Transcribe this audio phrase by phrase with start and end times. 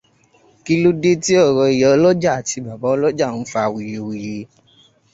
[0.63, 4.37] Kí ló dé tí ọ̀rọ̀ Ìyálọ́jà àti Babalọja ń fà awuyewuye?